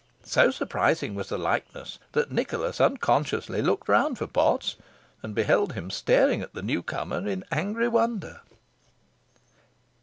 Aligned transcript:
So 0.23 0.49
surprising 0.49 1.13
was 1.13 1.29
the 1.29 1.37
likeness, 1.37 1.99
that 2.13 2.31
Nicholas 2.31 2.81
unconsciously 2.81 3.61
looked 3.61 3.87
round 3.87 4.17
for 4.17 4.25
Potts, 4.25 4.75
and 5.21 5.35
beheld 5.35 5.73
him 5.73 5.91
staring 5.91 6.41
at 6.41 6.55
the 6.55 6.63
new 6.63 6.81
comer 6.81 7.27
in 7.27 7.45
angry 7.51 7.87
wonder. 7.87 8.41